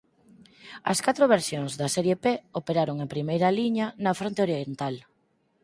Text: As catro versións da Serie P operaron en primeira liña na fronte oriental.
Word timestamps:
As 0.91 0.99
catro 1.05 1.25
versións 1.35 1.71
da 1.79 1.87
Serie 1.95 2.15
P 2.23 2.25
operaron 2.59 2.97
en 3.03 3.11
primeira 3.15 3.55
liña 3.59 3.87
na 4.03 4.17
fronte 4.19 4.41
oriental. 4.47 4.95